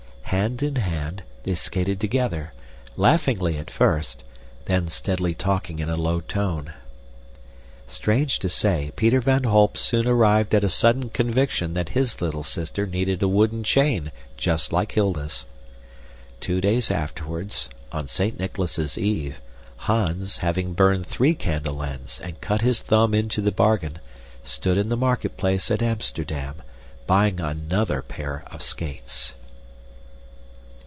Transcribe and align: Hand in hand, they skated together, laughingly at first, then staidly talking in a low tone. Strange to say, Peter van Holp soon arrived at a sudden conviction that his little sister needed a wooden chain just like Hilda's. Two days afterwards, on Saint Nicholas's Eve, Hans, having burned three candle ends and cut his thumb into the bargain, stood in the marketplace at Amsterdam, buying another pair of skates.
Hand 0.31 0.63
in 0.63 0.77
hand, 0.77 1.23
they 1.43 1.55
skated 1.55 1.99
together, 1.99 2.53
laughingly 2.95 3.57
at 3.57 3.69
first, 3.69 4.23
then 4.63 4.87
staidly 4.87 5.33
talking 5.33 5.79
in 5.79 5.89
a 5.89 5.97
low 5.97 6.21
tone. 6.21 6.73
Strange 7.85 8.39
to 8.39 8.47
say, 8.47 8.93
Peter 8.95 9.19
van 9.19 9.43
Holp 9.43 9.77
soon 9.77 10.07
arrived 10.07 10.55
at 10.55 10.63
a 10.63 10.69
sudden 10.69 11.09
conviction 11.09 11.73
that 11.73 11.89
his 11.89 12.21
little 12.21 12.43
sister 12.43 12.87
needed 12.87 13.21
a 13.21 13.27
wooden 13.27 13.61
chain 13.65 14.09
just 14.37 14.71
like 14.71 14.93
Hilda's. 14.93 15.45
Two 16.39 16.61
days 16.61 16.89
afterwards, 16.91 17.67
on 17.91 18.07
Saint 18.07 18.39
Nicholas's 18.39 18.97
Eve, 18.97 19.41
Hans, 19.79 20.37
having 20.37 20.73
burned 20.73 21.05
three 21.05 21.33
candle 21.35 21.83
ends 21.83 22.21
and 22.21 22.39
cut 22.39 22.61
his 22.61 22.81
thumb 22.81 23.13
into 23.13 23.41
the 23.41 23.51
bargain, 23.51 23.99
stood 24.45 24.77
in 24.77 24.87
the 24.87 24.97
marketplace 24.97 25.69
at 25.69 25.81
Amsterdam, 25.83 26.63
buying 27.05 27.41
another 27.41 28.01
pair 28.01 28.45
of 28.47 28.63
skates. 28.63 29.35